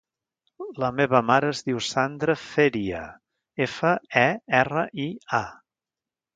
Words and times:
La 0.83 0.87
meva 0.99 1.21
mare 1.27 1.51
es 1.55 1.61
diu 1.67 1.81
Sandra 1.89 2.37
Feria: 2.45 3.03
efa, 3.69 3.95
e, 4.25 4.27
erra, 4.65 4.89
i, 5.07 5.09
a. 5.45 5.47